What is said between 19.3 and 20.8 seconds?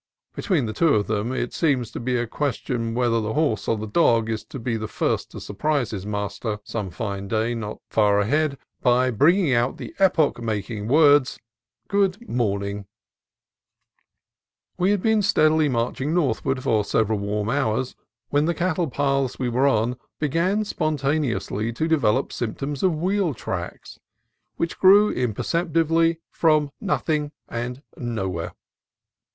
we were on began